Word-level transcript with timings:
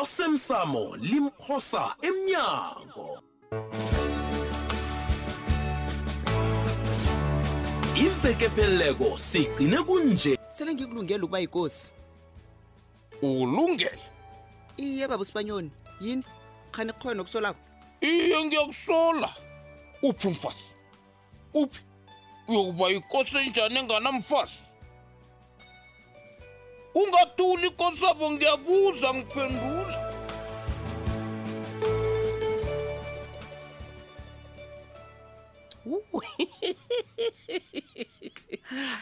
osemsamo 0.00 0.96
limphosa 0.96 1.94
emnyango 2.02 3.22
ivekepheleleko 7.96 9.18
sigcine 9.18 9.78
kunje 9.82 10.36
sele 10.50 10.74
ngikulungele 10.74 11.18
ukuba 11.22 11.38
yikosi 11.40 11.94
ulungele 13.22 13.98
iye 14.76 15.08
baba 15.08 15.22
usibanyoni 15.22 15.70
yini 16.00 16.24
khani 16.72 16.92
khona 16.92 17.14
nokusolako 17.14 17.60
iye 18.00 18.44
ngiyakusola 18.44 19.28
uphi 20.02 20.28
umfasi 20.28 20.66
uphi 21.54 21.80
uyokuba 22.48 22.88
yikosi 22.90 23.38
enjani 23.38 23.76
enganamfasi 23.82 24.71
ungatuli 26.94 27.70
kosabo 27.78 28.26
ngiyabuza 28.30 29.08
ngiphendula 29.16 29.96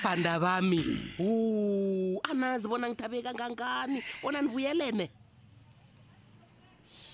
banda 0.05 0.35
bami 0.45 0.83
anazi 2.31 2.67
bona 2.71 2.87
ngithabe 2.89 3.19
kangangani 3.23 3.99
bona 4.23 4.39
ndibuyelene 4.43 5.07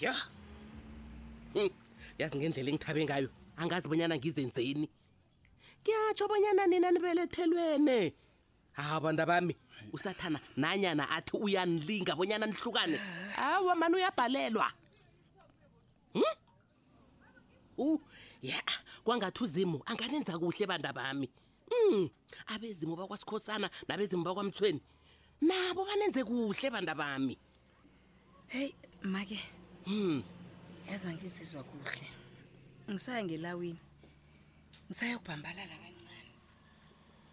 ya 0.04 0.14
hmm, 1.54 1.70
yazi 2.20 2.36
ngendlela 2.38 2.70
engithabe 2.72 3.00
ngayo 3.04 3.28
angazi 3.56 3.86
bonyana 3.88 4.16
ngizenzeni 4.20 4.88
kuyatsho 5.84 6.28
bonyana 6.28 6.66
nina 6.68 6.88
nibelethelwene 6.92 8.12
ha 8.76 9.00
banda 9.00 9.24
bami 9.26 9.54
usathana 9.96 10.38
nanyana 10.62 11.04
athi 11.16 11.34
uyanilinga 11.44 12.12
bonyana 12.18 12.46
nihlukane 12.50 12.96
awa 13.48 13.72
mani 13.80 13.94
uyabhalelwa 13.98 14.66
hmm? 16.16 16.34
u 17.86 17.98
ya 18.42 18.60
kwangathi 19.04 19.40
uzimu 19.44 19.78
anganenza 19.88 20.32
kuhle 20.38 20.64
banda 20.68 20.92
bami 20.92 21.28
mm 21.72 22.04
abezimu 22.52 22.92
bakwasikhosana 22.96 23.66
nabezimu 23.88 24.22
bakwamthweni 24.24 24.80
nabo 25.40 25.80
banenze 25.88 26.20
kuhle 26.28 26.68
banda 26.70 26.94
bami 26.94 27.34
hey 28.52 28.70
make 29.02 29.40
mm 29.88 30.20
yaza 30.88 31.08
ngizizwa 31.12 31.64
kuhle 31.64 32.06
ngisaya 32.92 33.24
ngelawini 33.24 33.80
ngisayokubhambalala 34.90 35.74
kancane 35.82 36.32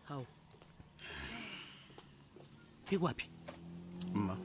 hawu 0.09 0.27
ikwaphi 2.95 3.25
ma 4.25 4.35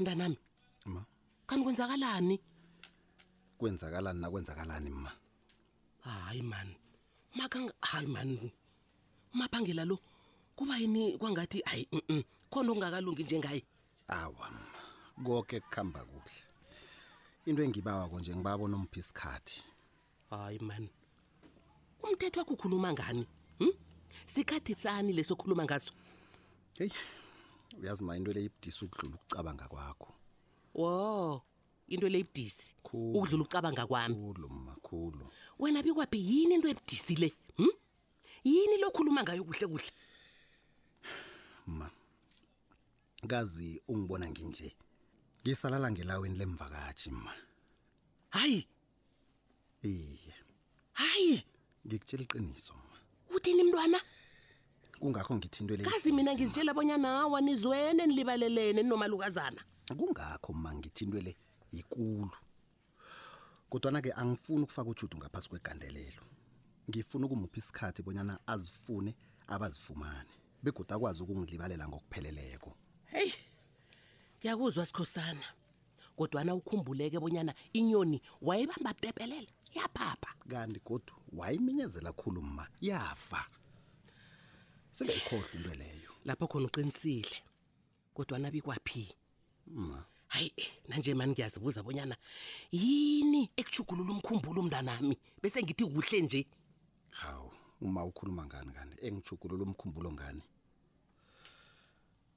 mntanami 0.00 0.36
ma 0.92 1.00
kanti 1.48 1.62
kwenzakalani 1.64 2.36
kwenzakalani 3.60 4.18
nakwenzakalani 4.22 4.90
ma 4.90 5.10
hayi 6.24 6.42
man 6.42 6.68
maka 7.36 7.58
hayi 7.90 8.06
man 8.06 8.50
maphangela 9.34 9.84
lo 9.84 9.98
kuba 10.56 10.78
yini 10.80 11.18
kwangathi 11.18 11.58
hayi 11.68 11.84
mhm 11.92 12.22
khona 12.50 12.70
ongakalungi 12.72 13.24
njengaye 13.24 13.60
awa 14.08 14.46
ma 14.52 14.64
konke 15.24 15.60
kukhamba 15.60 16.00
kuhle 16.08 16.32
into 17.46 17.62
engibawako 17.62 18.20
nje 18.20 18.32
ngibabona 18.36 18.76
umphi 18.76 19.00
isikhathi 19.00 19.62
hayi 20.30 20.58
man 20.58 20.88
umthetho 22.02 22.40
wakho 22.40 22.54
ukhuluma 22.54 22.92
ngani 22.92 23.26
hm 23.58 23.72
sikhathi 24.26 24.74
sani 24.74 25.12
lesokhuluma 25.12 25.64
ngaso 25.64 25.92
Hey, 26.78 26.92
uyazi 27.82 28.04
ma 28.06 28.14
into 28.16 28.30
leyibdisi 28.32 28.84
ukudlula 28.86 29.16
ukucabanga 29.18 29.66
kwakho. 29.68 30.10
Wo, 30.78 31.42
into 31.90 32.06
leyibdisi 32.08 32.74
ukudlula 32.86 33.42
ukucabanga 33.44 33.82
kwami. 33.86 34.14
Kulo 34.14 34.46
makhulu. 34.48 35.26
Wena 35.58 35.82
bikwaphi 35.82 36.18
yini 36.22 36.54
into 36.54 36.68
ebdisi 36.70 37.14
le? 37.18 37.28
Hm? 37.58 37.72
Yini 38.46 38.76
lokhuluma 38.78 39.22
ngayo 39.26 39.42
kuhle 39.44 39.66
kuhle? 39.66 39.90
Ma. 41.66 41.90
Kazi 43.28 43.82
ungibona 43.90 44.30
nginje. 44.30 44.70
Ngisalala 45.42 45.90
ngelaweni 45.90 46.38
lemvakashi 46.38 47.10
ma. 47.10 47.32
Hayi. 48.30 48.60
Eh. 49.82 50.18
Hayi, 50.94 51.42
ngikutshela 51.86 52.22
iqiniso 52.22 52.72
ma. 52.78 52.94
Uthini 53.34 53.62
mntwana? 53.66 53.98
kungakho 54.98 55.34
ngithintwe 55.36 55.76
lekazi 55.76 56.10
mina 56.12 56.30
ngizitshela 56.34 56.70
abonyana 56.72 57.08
awa 57.22 57.38
nizwene 57.46 58.02
nilibalelene 58.06 58.80
ninomalukazana 58.82 59.60
kungakho 59.98 60.50
ma 60.62 60.70
ngithintwe 60.78 61.18
le 61.26 61.32
yikulu 61.76 62.34
kodwana-ke 63.70 64.10
angifuni 64.20 64.60
ukufaka 64.64 64.90
ujudu 64.92 65.14
ngaphasi 65.18 65.46
kwegandelelo 65.52 66.22
ngifuna 66.88 67.24
ukumuphi 67.26 67.58
isikhathi 67.62 68.00
bonyana 68.02 68.34
azifune 68.52 69.10
abazifumane 69.54 70.32
begude 70.64 70.92
akwazi 70.94 71.18
ukungilibalela 71.22 71.84
ngokupheleleko 71.88 72.70
heyi 73.12 73.34
ngiyakuzwa 74.38 74.82
sikhosana 74.88 75.48
kodwana 76.18 76.50
ukhumbuleke 76.58 77.16
bonyana 77.22 77.52
inyoni 77.78 78.18
wayebamba 78.46 78.90
tepelele 79.02 79.48
yaphapha 79.76 80.30
kanti 80.50 80.80
godu 80.86 81.12
wayiminyezela 81.38 82.10
khulu 82.18 82.40
ma 82.56 82.64
yafa 82.80 83.36
ya 83.46 83.57
Singayikhohle 84.98 85.44
into 85.56 85.70
leyo. 85.78 86.10
Lapho 86.24 86.46
khona 86.50 86.66
uqinisile. 86.66 87.36
Kodwa 88.16 88.38
nabi 88.40 88.60
kwapi? 88.60 89.08
Ma. 89.74 90.02
Hayi, 90.28 90.50
manje 90.88 91.10
eh, 91.10 91.16
mani 91.16 91.32
ngiyazibuza 91.32 91.82
bonyana 91.86 92.14
yini 92.72 93.40
ekuchugulula 93.60 94.10
umkhumbulo 94.12 94.58
umntanami 94.60 95.14
bese 95.40 95.62
ngithi 95.62 95.84
kuhle 95.86 96.18
nje. 96.20 96.40
Hawu, 97.10 97.48
uma 97.80 98.02
ukhuluma 98.04 98.42
ngani 98.46 98.72
kani? 98.76 98.92
Engichugulula 99.06 99.62
umkhumbulo 99.64 100.10
ngani? 100.12 100.42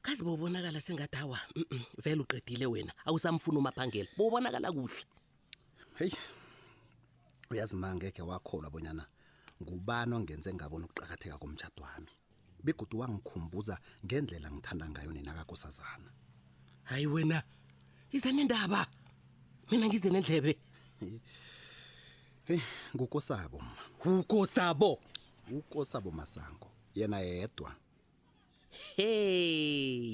Kazi 0.05 0.21
bobonakala 0.23 0.79
sengadawa. 0.79 1.39
Mhm, 1.57 1.81
vele 1.97 2.21
uqedile 2.21 2.65
wena. 2.69 2.93
Awusamfuna 3.09 3.57
umaphangela. 3.59 4.09
Bobonakala 4.15 4.69
kuhle. 4.71 5.01
Hey. 5.97 6.11
Uyazi 7.49 7.73
mangeke 7.75 8.21
wakholwa 8.21 8.69
bonyana 8.69 9.03
ngubani 9.61 10.13
ongenze 10.13 10.53
ngabona 10.53 10.85
ukuqhakatheka 10.85 11.37
komtjado 11.41 11.81
wami. 11.83 12.09
begodi 12.63 12.95
wangikhumbuza 12.95 13.77
ngendlela 14.05 14.51
ngithanda 14.51 14.89
ngayo 14.89 15.11
ninakakosazana 15.11 16.11
hayi 16.83 17.07
wena 17.07 17.43
izenendaba 18.11 18.87
mina 19.71 19.87
ngize 19.87 20.09
nendlebe 20.09 20.57
ngukosabo 22.95 23.59
ma 23.59 23.71
ukosabo 24.19 24.99
ukosabo 25.51 26.11
masango 26.11 26.67
yena 26.95 27.19
yedwa 27.19 27.75
he 28.95 29.09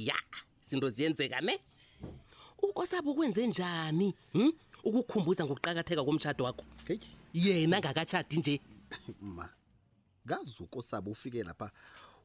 ya 0.05 0.17
zinto 0.61 0.89
ziyenzeka 0.89 1.41
ne 1.41 1.59
ukosabo 2.63 3.11
ukwenze 3.11 3.47
njani 3.47 4.13
hmm? 4.33 4.53
ukukhumbuza 4.83 5.45
ngokuqakatheka 5.45 6.03
komtshato 6.05 6.43
wakho 6.43 6.65
yena 7.33 7.79
ngakatshadi 7.79 8.37
nje 8.37 8.61
ma 9.37 9.49
kazi 10.27 10.55
ukosabo 10.63 11.11
ufike 11.11 11.43
lapha 11.43 11.71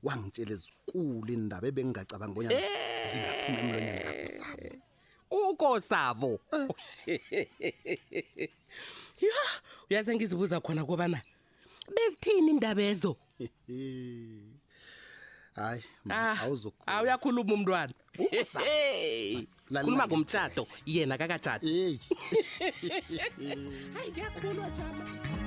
wangitshela 0.06 0.52
ezikulu 0.56 1.30
indaba 1.38 1.64
ebengingacabanga 1.70 2.36
onyana 2.40 2.58
eh. 2.58 2.62
zingaphuma 3.10 3.58
emlonyeni 3.66 4.02
kako 4.06 4.28
sabo 4.38 4.70
uko 5.38 5.68
sabo 5.80 6.30
eh. 7.06 7.20
ya 9.26 9.36
uyaze 9.90 10.10
ngizibuza 10.14 10.56
khona 10.60 10.82
kobana 10.84 11.18
bezithini 11.94 12.50
indabezo 12.50 13.12
hayi 15.58 15.82
ah, 16.10 16.36
ah, 16.88 17.02
uyakhuluma 17.04 17.52
umntwana 17.54 17.92
khuluma 19.84 20.04
ngomtshato 20.08 20.64
yena 20.86 21.14
kakatshato 21.20 21.66
hayi 23.94 24.08
kuyakhulwa 24.14 24.66
tshaa 24.76 25.41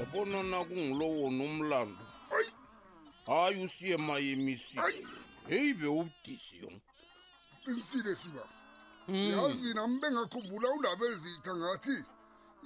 wabona 0.00 0.42
nakungulowo 0.42 1.30
nomlando 1.30 2.06
hayi 3.26 3.62
usiye 3.64 3.96
mayemisile 3.96 5.06
heyi 5.48 5.74
bewubudisiyo 5.74 6.68
isile 7.76 8.14
siba 8.14 8.48
hmm. 9.06 9.16
yazi 9.30 9.74
nami 9.74 10.00
bengakhumbula 10.00 10.68
undaba 10.70 11.06
ezitha 11.06 11.56
ngathi 11.56 11.96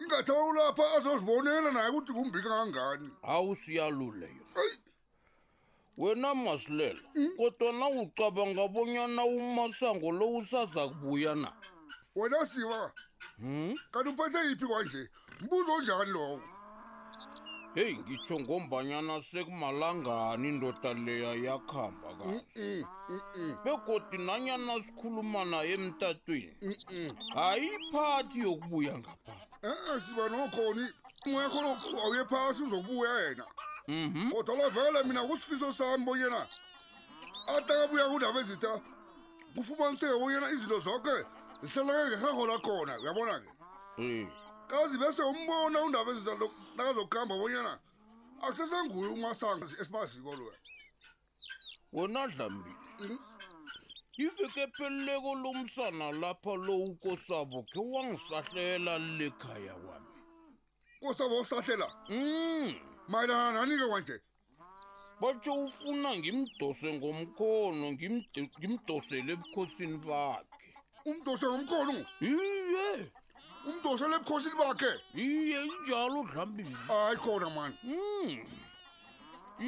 ingathi 0.02 0.32
ulapha 0.32 0.92
azozibonela 0.96 1.72
naye 1.72 1.88
ukuthi 1.90 2.12
kumbi 2.12 2.38
kangangani 2.42 3.10
hawu 3.22 3.56
siyaluleyo 3.56 4.44
wena 5.96 6.34
masilela 6.34 7.00
hmm? 7.14 7.36
kodwa 7.36 7.72
na 7.72 7.88
ucabanga 7.88 8.68
bonyana 8.68 9.24
umasango 9.24 10.12
lowu 10.12 10.36
usaza 10.38 10.88
kubuya 10.88 11.34
na 11.34 11.52
wena 12.14 12.46
siba 12.46 12.92
hmm? 13.36 13.74
kanti 13.90 14.08
uphethe 14.10 14.38
yiphi 14.48 14.66
kwanje 14.66 15.10
mbuzo 15.40 15.72
onjani 15.72 16.10
lowo 16.10 16.42
heyi 17.74 17.96
ngitsho 18.06 18.36
ngombanyana 18.40 19.14
sekumalangani 19.30 20.46
indoda 20.48 20.90
leya 21.06 21.32
yakuhamba 21.46 22.08
kazi 22.18 22.84
begodi 23.64 24.18
nanyana 24.28 24.74
sikhuluma 24.84 25.40
naye 25.52 25.72
emtatweni 25.78 26.76
ayiphathi 27.44 28.36
yokubuya 28.46 28.94
ngaphambi 29.02 29.46
eh, 29.62 30.00
siba 30.04 30.24
nokhoni 30.34 30.84
umoyakho 31.26 31.58
lokho 31.66 31.88
awuye 32.04 32.22
phasi 32.30 32.60
uzokubuya 32.66 33.12
yena 33.24 33.44
mhm. 33.88 34.30
kodwa 34.32 34.54
lo 34.60 34.68
vele 34.74 34.98
mina 35.08 35.22
kusifiso 35.28 35.68
sami 35.72 36.04
bonyena 36.06 36.40
atakabuya 37.56 38.04
kundaba 38.10 38.38
ezita 38.44 38.70
kufumaniseke 39.54 40.16
bonyena 40.20 40.46
izinto 40.54 40.78
zoke 40.86 41.16
zihlaleke 41.66 42.06
ngehaho 42.16 42.42
lakhona 42.50 42.92
uyabona 43.02 43.34
ke 43.42 43.48
kazi 44.70 44.98
bese 45.00 45.22
umbona 45.32 45.76
undaba 45.86 46.10
ezinakazokuhamba 46.14 47.34
bonyana 47.40 47.72
akusesenguye 48.46 49.08
umasanga 49.16 49.64
esimaziko 49.82 50.30
lwe 50.40 50.54
wena 51.94 52.22
dlambi 52.32 52.72
mhm. 53.00 53.16
iveke 54.24 54.64
pelleko 54.76 55.30
lomsana 55.42 56.06
lapha 56.20 56.52
lowukosabo 56.66 57.58
khe 57.70 57.80
wangisahlela 57.92 58.92
lekhaya 59.18 59.74
kwami 59.84 60.12
kosabo 61.00 61.34
usahlela 61.44 61.88
mm. 62.14 62.68
mayelana 63.10 63.50
nanike 63.56 63.86
kwanje 63.92 64.16
batsho 65.20 65.52
ufuna 65.64 66.10
ngimdose 66.18 66.88
ngomkhono 66.96 67.86
ngimdosele 68.60 69.30
ebukhosini 69.36 69.96
bakhe 70.06 70.52
umdose 71.08 71.44
ngomkhono 71.50 71.94
iye 72.28 73.10
umdosele 73.66 74.16
ebukhosini 74.16 74.56
bakhe 74.60 74.90
iye 75.24 75.58
injalo 75.72 76.18
dlambili 76.28 76.74
hayi 76.88 77.16
khona 77.16 77.48
mani 77.50 77.76
hmm. 77.82 78.38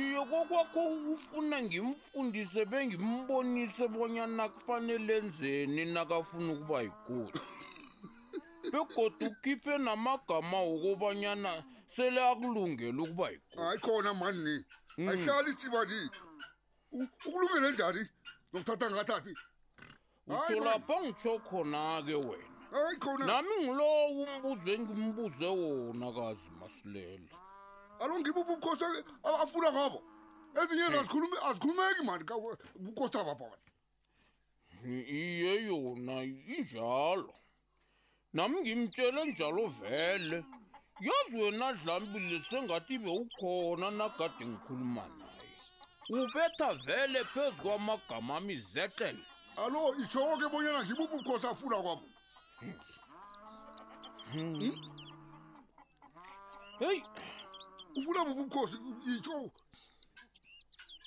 iye 0.00 0.20
kokwakho 0.30 0.82
ufuna 1.14 1.56
ngimfundise 1.64 2.62
bengimbonise 2.70 3.84
bonyana 3.88 4.44
kufanele 4.48 5.12
enzeni 5.20 5.82
nakafuna 5.94 6.52
ukuba 6.52 6.78
yikosi 6.82 7.40
begoda 8.72 9.26
ukhiphe 9.30 9.78
namagama 9.78 10.58
wokobanyana 10.68 11.64
sele 11.86 12.20
akulungele 12.30 13.00
ukuba 13.02 13.26
yikosihayi 13.30 13.78
khona 13.84 14.10
mani 14.14 14.54
hmm. 14.96 15.08
ayihlali 15.08 15.52
sibani 15.52 16.00
ukulungele 16.92 17.68
njani 17.72 18.02
nokuthatha 18.52 18.86
ngathathi 18.90 19.32
utholapha 20.28 20.94
ngitsho 21.02 21.32
khona-ke 21.46 22.14
wena 22.26 22.46
nami 22.70 23.56
ngilowo 23.62 24.24
umbuzo 24.24 24.70
engimbuze 24.74 25.46
wona 25.46 26.12
kazi 26.12 26.50
masilela 26.60 27.38
alo 28.00 28.14
ngibuphi 28.20 28.52
ubukhosi 28.52 28.84
afuna 29.24 29.68
ngabo 29.72 30.00
ezinye 30.60 30.84
azikhulumeki 31.48 32.02
mani 32.08 32.24
ubukhosi 32.78 33.16
ababona 33.22 33.56
iye 34.84 35.66
yona 35.68 36.16
injalo 36.56 37.34
nami 38.34 38.56
ngimtshele 38.62 39.20
njalo 39.30 39.64
vele 39.80 40.38
yazi 41.06 41.34
wena 41.42 41.68
dlambile 41.80 42.40
sengathi 42.48 42.92
ibe 42.96 43.10
ukhona 43.22 43.88
nagade 43.98 44.42
ngikhuluma 44.50 45.04
naye 45.18 45.50
ubetha 46.24 46.68
vele 46.84 47.18
phezu 47.32 47.62
kwamagama 47.62 48.36
ami 48.36 48.54
zexele 48.56 49.22
alo 49.62 49.94
ishoko 50.02 50.34
ke 50.40 50.46
bonyana 50.52 50.80
ngibuphi 50.84 51.14
ubukhosi 51.14 51.46
afuna 51.46 51.76
kwabo 51.84 52.02
heyi 56.78 57.02
ufuna 57.96 58.24
bubukhosi 58.24 58.78
yitsho 59.06 59.50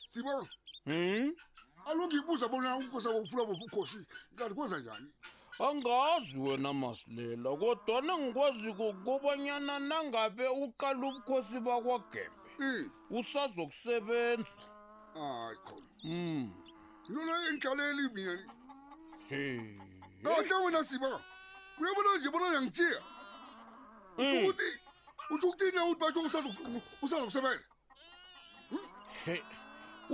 sibo 0.09 0.47
hmm? 0.85 1.33
alo 1.85 2.03
ngibuza 2.07 2.47
bona 2.51 2.75
umkhosi 2.79 3.07
abo 3.09 3.19
ufuna 3.25 3.43
bubukhosi 3.45 3.97
kanti 4.37 4.55
kwenza 4.55 4.79
njani 4.79 5.09
angazi 5.67 6.35
wena 6.43 6.73
masilela 6.73 7.49
kodwana 7.61 8.13
ngikwazi 8.17 8.71
kokubanyana 8.77 9.79
nangabe 9.79 10.45
uqala 10.63 11.03
ubukhosi 11.09 11.57
bakwagembe 11.59 12.69
usazokusebenza 13.09 14.55
hayi 15.13 15.57
khona 15.67 15.89
hmm. 16.01 16.53
lona 17.13 17.33
endlalelimina 17.49 18.33
kahle 20.23 20.53
wena 20.65 20.83
sibaka 20.83 21.28
uyabona 21.81 22.13
nje 22.17 22.29
bona 22.33 22.45
uyangitshiya 22.51 22.99
utsho 24.21 24.37
ukuthi 24.43 24.69
utsho 25.33 25.47
ukuthini 25.47 25.71
na 25.77 25.83
ukuthi 25.85 25.99
basho 26.01 26.21
usazokusebenza 27.01 27.67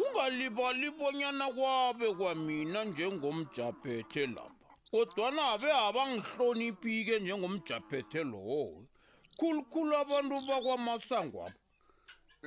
ungalibali 0.02 0.88
bonyana 0.98 1.46
kwabe 1.56 2.08
kwamina 2.18 2.80
njengomjaphethe 2.90 4.24
lapha 4.36 4.60
kodwana 4.92 5.42
abe 5.54 5.70
abangihloniphi-ke 5.88 7.16
njengomjaphethe 7.24 8.20
lowo 8.32 8.64
khulukhulu 9.38 9.94
abantu 10.04 10.36
bakwamasangwabo 10.48 11.60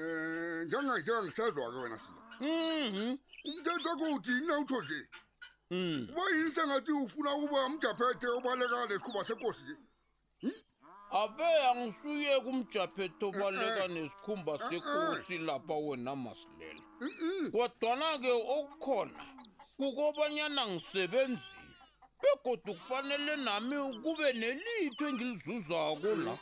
um 0.00 0.58
njenganje 0.66 1.10
angisezwa-ke 1.18 1.78
wena 1.82 1.98
sina 2.04 3.04
umthetho 3.50 3.88
wakho 3.90 4.06
uthini 4.16 4.46
na 4.48 4.54
utsho 4.62 4.80
nje 4.84 5.00
kuba 5.68 5.80
mm. 5.80 6.08
yini 6.36 6.50
sengathi 6.50 6.92
ufuna 6.92 7.34
ukuba 7.34 7.66
umjaphethe 7.66 8.26
obaleka 8.28 8.86
nesikhuba 8.88 9.24
senkosi 9.24 9.64
le 9.64 9.76
hmm? 10.40 10.52
abe 11.10 11.44
angisuye 11.68 12.40
kumjaphethe 12.40 13.24
obaleka 13.26 13.88
nesikhumba 13.88 14.52
eh, 14.52 14.60
eh. 14.72 14.72
eh, 14.72 14.82
sekosi 14.82 15.38
lapha 15.38 15.74
wena 15.74 16.16
masilela 16.16 16.82
hmm, 16.98 17.08
hmm. 17.20 17.50
kodwana-ke 17.52 18.30
okukhona 18.56 19.12
kukobanyana 19.76 20.66
ngisebenzile 20.68 21.56
begodwa 22.22 22.74
kufanele 22.74 23.36
nami 23.36 24.00
kube 24.02 24.32
nelitho 24.32 25.04
engilizuzako 25.08 26.16
la 26.24 26.34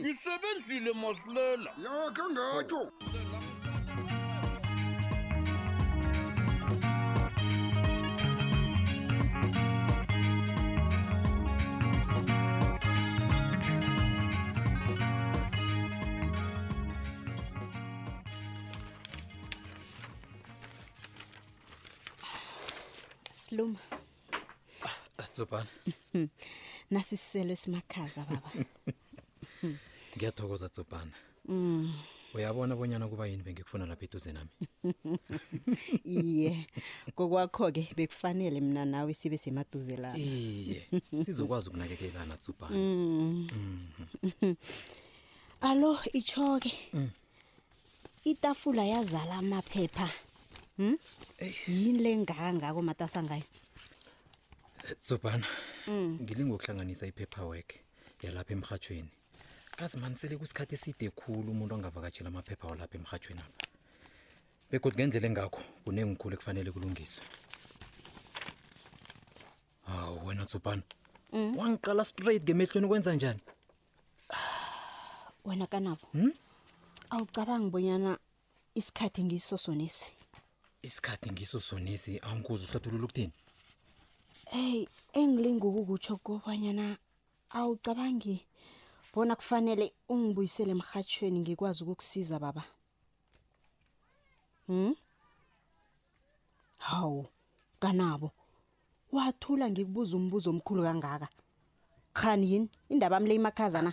ngisebenzile 0.00 0.90
masilela 0.92 1.70
yakhe 1.84 2.22
ngatho 2.32 2.80
oh. 2.80 2.90
siluma. 23.44 23.78
Dzobani. 25.34 25.70
Nasiselo 26.90 27.56
simakhaza 27.56 28.24
baba. 28.28 28.50
Ngiyathokoza 30.16 30.68
Dzobani. 30.68 31.12
Mm. 31.48 31.92
Uyabona 32.34 32.76
bonyana 32.76 33.06
kuba 33.08 33.26
yini 33.26 33.42
bengikufuna 33.42 33.86
lapha 33.86 34.04
eduze 34.08 34.32
nami. 34.32 34.50
Iye. 36.04 36.66
Kokwakho 37.16 37.72
ke 37.72 37.82
bekufanele 37.96 38.60
mina 38.60 38.84
nawe 38.84 39.14
sibe 39.14 39.36
semaduze 39.38 39.96
la. 39.96 40.16
Iye. 40.18 40.82
Sizokwazi 41.24 41.68
ukunakekelana 41.68 42.36
Dzobani. 42.36 42.76
Mm. 42.78 44.56
Alo 45.68 45.98
ichoke. 46.12 46.72
Mm. 46.94 47.10
Itafula 48.24 48.84
yazala 48.84 49.34
amaphepha. 49.36 50.10
Hmm? 50.78 50.94
yini 51.68 51.98
le 51.98 52.16
ngakangako 52.18 52.82
matasa 52.82 53.22
ngayo 53.22 53.42
zobhana 55.06 55.46
hmm. 55.86 56.18
ngilingokuhlanganisa 56.22 57.06
i-paperwork 57.06 57.74
yalapha 58.22 58.52
emhatshweni 58.58 59.08
kazimanisele 59.78 60.34
kwisikhathi 60.36 60.74
eside 60.74 61.10
khulu 61.14 61.46
umuntu 61.54 61.74
angavakatshela 61.78 62.26
amaphepha 62.28 62.66
walapha 62.68 62.96
emhatshweni 62.98 63.40
apha 63.40 63.68
begodi 64.70 64.96
ngendlela 64.98 65.26
engakho 65.30 65.60
kunengikhulu 65.84 66.32
ekufanele 66.34 66.70
kulungiswe 66.74 67.22
hawu 69.86 70.18
oh, 70.18 70.26
wena 70.26 70.44
zobhana 70.50 70.82
mm. 71.32 71.50
wangiqala 71.58 72.02
straight 72.04 72.42
ngemehlweni 72.42 72.86
ukwenza 72.86 73.14
njani 73.14 73.40
wena 75.46 75.66
kanabo 75.70 76.04
hmm? 76.12 76.34
awucabangi 77.14 77.68
bonyana 77.70 78.18
isikhathi 78.74 79.22
ngisosonesi 79.24 80.12
isikhathi 80.86 81.26
ngiso 81.32 81.58
sonesi 81.68 82.12
awungikuze 82.26 82.64
uhlathulula 82.66 83.04
ukuthini 83.06 83.32
hey 84.54 84.80
engilinga 85.20 85.64
ukukutsho 85.70 86.14
kobanyana 86.24 86.86
awucabangi 87.58 88.36
bona 89.12 89.34
kufanele 89.40 89.86
ungibuyisele 90.12 90.70
emrhatshweni 90.76 91.38
ngikwazi 91.40 91.80
ukukusiza 91.84 92.36
baba 92.44 92.64
hm 94.68 94.92
hawu 96.88 97.22
kanabo 97.82 98.28
wathula 99.16 99.64
ngikubuza 99.70 100.12
umbuzo 100.20 100.48
omkhulu 100.52 100.80
kangaka 100.84 101.28
khani 102.18 102.46
yini 102.52 102.68
indaba 102.92 103.16
le 103.24 103.34
imakhaza 103.40 103.80
na 103.82 103.90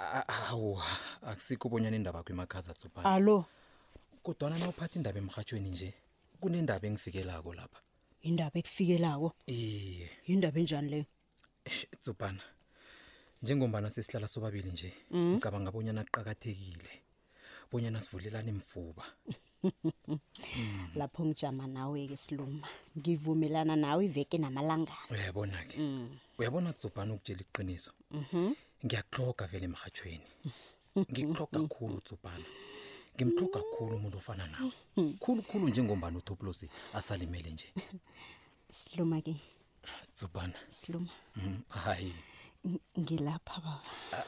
hawu 0.50 0.82
akusikho 1.30 1.66
ubonyana 1.68 1.96
indaba 1.96 2.20
yakho 2.20 2.34
imakhaza 2.36 2.74
tsupana 2.76 3.06
alo 3.12 3.46
kodwana 4.26 4.60
na 4.60 4.68
uphatha 4.70 4.96
indaba 5.00 5.18
emrhatshweni 5.24 5.72
nje 5.72 5.92
kunendaba 6.42 6.88
engifikelako 6.88 7.54
lapha. 7.54 7.80
Indaba 8.26 8.58
ekufikelako? 8.60 9.30
Eh. 9.48 10.10
Indaba 10.34 10.60
enjani 10.60 10.90
leyo? 10.90 11.06
Tsupana. 12.02 12.42
Njengombana 13.44 13.90
sesihlala 13.90 14.28
sobabili 14.28 14.72
nje, 14.72 14.94
mm. 15.12 15.34
ngicabanga 15.34 15.70
abonyana 15.70 16.02
aqhakathekile. 16.02 16.90
Bonyana 17.72 18.02
sivulelane 18.02 18.50
imfuba. 18.52 19.04
Lapho 21.00 21.26
ngijama 21.26 21.68
nawe 21.68 22.06
ke 22.08 22.18
siluma. 22.18 22.68
Ngivumelana 23.00 23.76
nawe 23.76 24.06
iveke 24.06 24.38
namalanga. 24.38 24.94
Mm. 25.10 25.14
Uyabona 25.18 25.64
ke. 25.66 25.78
Uyabona 26.38 26.74
Tsupana 26.74 27.14
ukutshela 27.14 27.42
iqiniso. 27.42 27.92
Mhm. 28.12 28.54
Ngiyakhoka 28.86 29.48
vele 29.50 29.66
emhathweni. 29.66 30.28
Ngikhoka 31.12 31.58
kakhulu 31.60 31.98
Tsupana. 32.06 32.46
ngimhloga 33.16 33.60
khulu 33.74 33.96
umuntu 33.98 34.18
ofana 34.20 34.46
nawe 34.48 34.72
hmm. 34.96 35.14
khulukhulu 35.24 35.70
njengombani 35.70 36.16
utoplosi 36.18 36.66
asalimele 36.94 37.50
nje 37.52 37.68
siluma 38.70 39.22
ke 39.22 39.34
zubana 40.16 40.60
siluma 40.70 41.12
hmm, 41.36 41.62
hayi 41.70 42.14
ngilapha 43.00 43.62
baba 43.62 43.82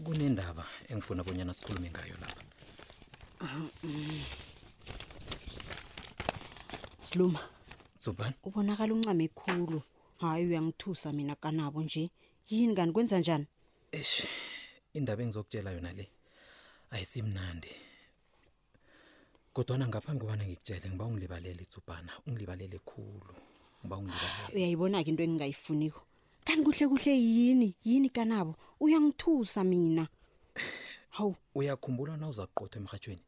kunendaba 0.06 0.66
engifuna 0.90 1.24
bonyana 1.26 1.54
sikhulume 1.54 1.90
ngayo 1.90 2.16
lapha 2.22 2.44
ah, 3.42 3.62
mm. 3.84 4.22
siluma 7.02 7.55
zubani 8.06 8.36
ubonakala 8.48 8.92
uncama 8.96 9.24
ekhulu 9.28 9.80
hhayi 10.22 10.44
uyangithusa 10.50 11.08
mina 11.18 11.36
kanabo 11.44 11.80
nje 11.84 12.04
yini 12.52 12.74
kani 12.78 12.92
kwenza 12.94 13.18
njani 13.20 13.48
esh 14.00 14.16
indaba 14.98 15.22
engizokutshela 15.24 15.70
yona 15.76 15.92
le 15.98 16.06
ayisimnandi 16.94 17.72
kodwana 19.56 19.86
ngaphambi 19.90 20.22
kobana 20.22 20.44
ngikutshele 20.46 20.86
ngiba 20.90 21.04
ungilibalele 21.10 21.64
zubhana 21.74 22.12
ungilibalele 22.28 22.78
khulu 22.90 23.34
ngiba 23.82 23.96
ungilibalele 24.00 24.50
uyayibona-ke 24.58 25.10
into 25.10 25.22
engingayifuniko 25.26 26.02
kanti 26.46 26.64
kuhle 26.66 26.86
kuhle 26.92 27.14
yini 27.34 27.70
yini 27.90 28.10
kanabo 28.16 28.52
uyangithusa 28.86 29.60
mina 29.72 30.04
hawu 31.18 31.34
uyakhumbula 31.58 32.14
na 32.20 32.26
uzaqotha 32.32 32.78
emrhatshweni 32.80 33.24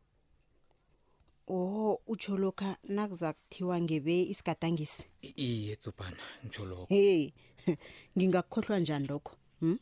oho 1.47 2.01
utsho 2.07 2.37
lokha 2.37 2.77
nakuza 2.83 3.33
kuthiwa 3.33 3.79
ngebe 3.81 4.23
isigadangisi 4.27 5.05
iye 5.35 5.75
tsubhana 5.79 6.19
ngitsho 6.43 6.63
lokho 6.67 6.87
e 6.91 7.31
ngingakukhohlwa 8.17 8.77
njani 8.83 9.07
lokho 9.07 9.33
um 9.63 9.77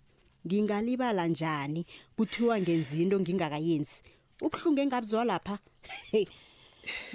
ngingalibala 0.48 1.26
njani 1.28 1.82
kuthiwa 2.18 2.62
ngenzi 2.62 3.02
into 3.02 3.18
ngingakayenzi 3.20 3.98
ubuhlungu 4.46 4.80
engabuzwa 4.86 5.26
lapha 5.26 5.56
hei 6.12 6.30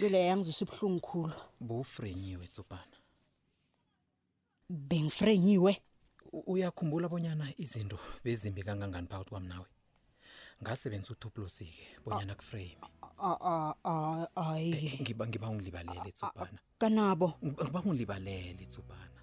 kule 0.01 0.21
yangizwisa 0.27 0.63
ubuhlungu 0.67 0.99
khulu 1.01 1.37
bowufrenyiwe 1.63 2.47
tsubhana 2.51 2.97
bengifrenyiwe 4.69 5.73
uyakhumbula 6.53 7.07
bonyana 7.09 7.47
izinto 7.63 7.99
bezimbi 8.27 8.63
kangangani 8.67 9.07
phakathi 9.07 9.31
kwam 9.31 9.45
nawe 9.53 9.67
ngasebenzisa 10.63 11.13
utoplosi 11.15 11.65
ke 11.71 11.87
bonyana 12.05 12.33
ah. 12.33 12.37
kufreme 12.39 12.79
oh. 12.83 13.00
a 13.21 13.57
a 13.85 13.93
ayi 14.41 14.73
eh, 14.81 14.95
ngiba 15.03 15.25
ngiba 15.29 15.49
ungilibalele 15.53 16.11
Tsubana 16.17 16.59
kanabo 16.81 17.29
ngiba 17.45 17.79
ungilibalele 17.85 18.63
Tsubana 18.73 19.20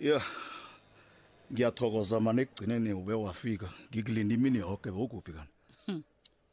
ya 0.00 0.20
ngiyathokoza 1.52 2.20
mani 2.20 2.40
ekugcineni 2.42 2.92
ube 2.92 3.12
wafika 3.14 3.68
ngikulinda 3.88 4.34
imini 4.36 4.58
yoke 4.58 4.90
bokuphi 4.90 5.32
kani 5.32 6.02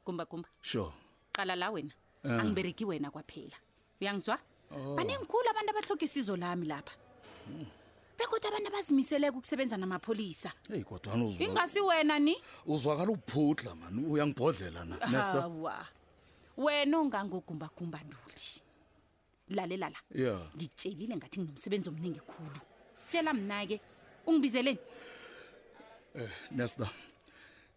kumba 0.06 0.24
hmm, 0.24 0.30
kumba 0.32 0.50
sure 0.62 0.94
qala 1.34 1.56
la 1.56 1.70
wena 1.70 1.92
eh. 2.24 2.32
angibereki 2.40 2.86
wena 2.86 3.12
kwaphela 3.12 3.56
uyangizwa 4.02 4.40
oh. 4.72 4.96
baningikhulu 4.96 5.50
abantu 5.50 5.70
abahlokisizo 5.72 6.38
lami 6.38 6.66
lapha 6.68 6.96
hmm. 7.48 7.66
bekodwa 8.18 8.50
abantu 8.50 8.68
abazimiseleke 8.68 9.36
ukusebenza 9.38 9.78
namapholisa 9.78 10.52
eyi 10.72 10.84
kodwani 10.84 11.36
ingasi 11.40 11.82
wena 11.82 12.20
ni 12.20 12.38
uzwakala 12.66 13.12
ukuphutla 13.12 13.76
mani 13.76 14.06
uyangibhodlela 14.08 14.86
nanestawa 14.88 15.88
wena 16.58 16.96
ongangogumbagumba 16.98 18.00
nduli 18.08 18.48
lalela 19.52 19.90
la 19.92 20.00
ya 20.16 20.34
ngikutshelile 20.56 21.16
ngathi 21.20 21.40
nginomsebenzi 21.44 21.90
omningi 21.92 22.20
khulu 22.24 22.60
tshela 23.14 23.34
mnake 23.34 23.80
ungibizeleni 24.28 24.78
eh 26.16 26.30
nesta 26.52 26.88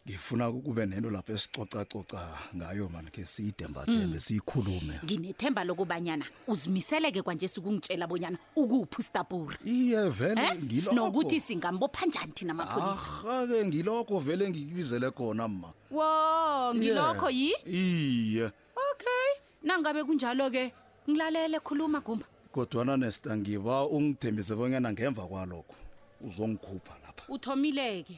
ngifuna 0.07 0.49
ukube 0.51 0.87
nento 0.87 1.11
lapho 1.11 1.33
esicocacoca 1.37 2.21
ngayo 2.57 2.89
mani 2.89 3.11
ke 3.11 3.25
siyidembadembe 3.33 4.07
mm. 4.17 4.21
siyikhulume 4.21 4.95
nginethemba 5.05 5.65
lokubanyana 5.69 6.25
uzimiseleke 6.53 7.23
kwanje 7.23 7.49
sukungitshela 7.49 8.07
bonyana 8.07 8.39
ukuphi 8.63 8.97
ustapura 8.99 9.59
iye 9.65 10.09
vele 10.09 10.43
eh? 10.43 10.93
nokuthi 10.95 11.41
singambopha 11.41 12.07
njani 12.07 12.33
thina 12.33 12.55
mapolisaahake 12.55 13.67
ngilokho 13.67 14.19
vele 14.19 14.51
ngikubizele 14.51 15.11
khona 15.11 15.49
mma 15.49 15.69
wo 15.91 16.75
ngilokho 16.75 17.31
yi 17.31 17.53
iye 17.83 18.45
okay 18.89 19.29
nangabe 19.65 20.05
kunjalo-ke 20.05 20.65
ngilalele 21.09 21.59
khuluma 21.61 22.01
gumba 22.01 22.27
kodwana 22.57 22.97
nesta 22.97 23.37
ngiba 23.37 23.85
ungithembise 23.87 24.55
bonyana 24.57 24.89
ngemva 24.93 25.27
kwalokho 25.29 25.75
uzongikhupha 26.21 26.95
lapha 27.05 27.25
uthomileke 27.29 28.17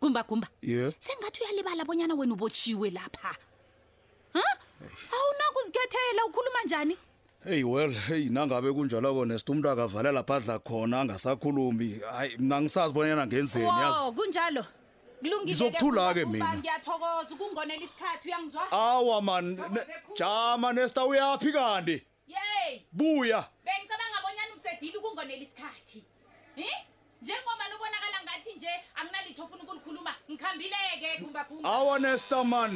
gumba 0.00 0.22
gumba 0.22 0.48
ye 0.62 0.76
yeah. 0.76 0.92
sengathi 0.98 1.42
uyalibala 1.46 1.84
bonyana 1.86 2.14
wena 2.18 2.32
ubotshiwe 2.34 2.90
lapha 2.90 3.36
huh? 4.32 4.42
awunakuzikethela 5.14 6.24
ukhuluma 6.28 6.60
njani 6.64 6.96
heyi 7.44 7.64
well 7.64 7.92
heyi 7.94 8.26
nangabe 8.30 8.72
kunjalwa 8.72 9.14
konesta 9.14 9.52
umntu 9.52 9.70
akavalela 9.70 10.22
phadla 10.26 10.58
khona 10.58 11.00
angasakhulumi 11.00 11.98
hayi 12.12 12.36
mna 12.38 12.60
ngisazi 12.62 12.92
bonyana 12.94 13.26
ngenzeni 13.26 13.66
yazi 13.68 14.00
wow, 14.02 14.12
kunjalo 14.12 14.64
ngizokuthula-ke 15.44 16.24
minaawa 16.26 19.22
man 19.22 19.58
jama 20.18 20.72
nesta 20.72 21.04
uyaphi 21.06 21.52
kanti 21.52 22.02
Yey! 22.28 22.84
Buya. 22.92 23.40
Bengicabanga 23.64 24.08
ngabonyana 24.20 24.54
ucedile 24.60 24.98
ukungonela 25.00 25.42
isikhathi. 25.46 25.98
Hi? 26.60 26.70
Njengoba 27.22 27.64
nobonakala 27.72 28.18
ngathi 28.24 28.50
nje 28.56 28.68
akunalitho 28.98 29.42
ufuna 29.44 29.62
ukulikhuluma, 29.64 30.12
ngikhambile 30.30 30.76
ke 31.00 31.10
kumba 31.20 31.42
kumba. 31.48 31.64
Awa 31.72 31.96
Nesta 32.04 32.44
man. 32.44 32.70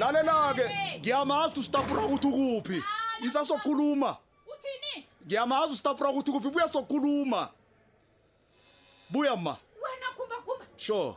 Lalela 0.00 0.54
ke, 0.56 0.64
ngiyamazi 0.98 1.60
usitapura 1.60 2.02
ukuthi 2.08 2.26
ukuphi. 2.32 2.78
Isasokhuluma. 3.22 4.10
Uthini? 4.48 4.94
Ngiyamazi 5.28 5.70
usitapura 5.76 6.08
ukuthi 6.10 6.30
ukuphi, 6.32 6.48
buya 6.50 6.68
sokhuluma. 6.72 7.42
Buya 9.12 9.36
ma. 9.36 9.56
Wena 9.82 10.08
kumba 10.16 10.36
kumba. 10.42 10.64
Sure. 10.76 11.14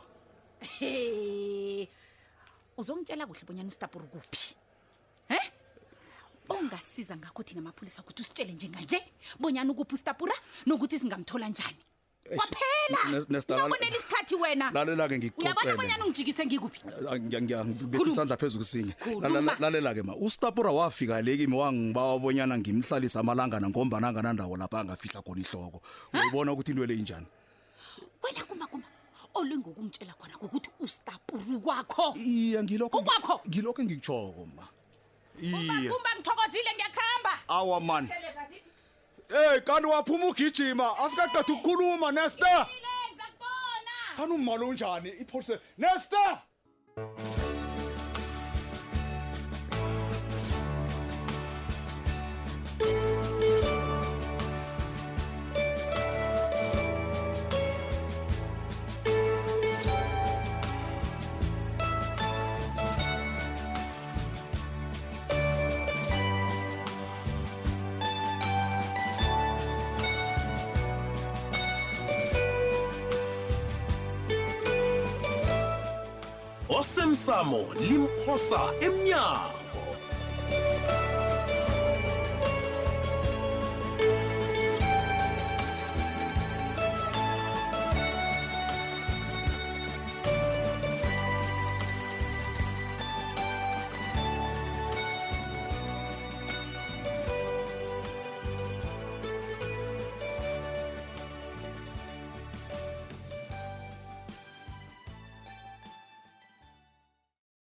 Uzongitshela 2.76 3.24
kuhle 3.26 3.42
bonyana 3.48 3.68
usitapura 3.72 4.04
ukuphi. 4.04 4.52
ongasiza 6.48 7.16
ngakho 7.16 7.42
thina 7.42 7.60
amapholisa 7.60 8.02
ukuthi 8.02 8.22
usitshele 8.22 8.52
njenganje 8.52 8.98
bonyana 9.40 9.72
ukuphi 9.72 9.94
ustapura 9.94 10.34
nokuthi 10.66 10.98
singamthola 10.98 11.48
njani 11.48 11.76
kwaphelaonela 12.36 13.96
isikhathi 14.00 14.34
wenalalela-ke 14.42 15.14
ngiyabonabonyana 15.32 16.04
ungijikise 16.04 16.42
ngikuphi 16.48 16.80
ah, 17.08 17.12
ah, 17.12 17.16
ngibethe 17.68 18.10
isandla 18.12 18.36
phezu 18.40 18.56
kusinye 18.58 18.94
lalela-ke 19.60 20.00
ma 20.02 20.16
ustapura 20.16 20.70
wafika 20.72 21.20
lekimi 21.22 21.52
wangibawabonyana 21.56 22.56
ngimhlalisa 22.58 23.20
amalangana 23.20 23.68
ngombana 23.68 24.08
anganandawo 24.08 24.56
lapha 24.56 24.80
angafihla 24.80 25.20
khona 25.22 25.40
ihloko 25.44 25.78
uyibona 26.16 26.52
ukuthi 26.52 26.70
into 26.72 26.84
le 26.88 26.94
injani 26.96 27.26
wena 28.22 28.42
kuma 28.48 28.64
kuma 28.72 28.84
olwengokungitshela 29.36 30.12
khona 30.16 30.34
kokuthi 30.40 30.70
ustapuru 30.80 31.60
kwakho 31.60 32.14
iye 32.16 32.56
ngilokho 32.64 32.98
ngilokho 33.48 33.80
engikuchoko 33.84 34.44
ma 34.56 34.64
ubakumba 35.42 36.10
ngithokozile 36.16 36.70
ngiyakuhamba 36.74 37.32
awa 37.56 37.78
mani 37.88 38.08
eyi 39.40 39.58
kanti 39.66 39.86
waphuma 39.92 40.24
ugijima 40.30 40.86
asikaqeda 41.02 41.40
ukukhuluma 41.54 42.08
nester 42.16 42.62
kanti 44.16 44.32
ummali 44.38 44.64
unjani 44.70 45.10
ipholisa 45.22 45.54
nester 45.82 46.28
umemsamo 77.04 77.58
limphosa 77.84 78.60
emnyango 78.80 79.54